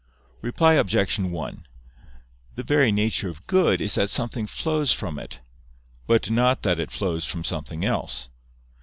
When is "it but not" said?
5.19-6.63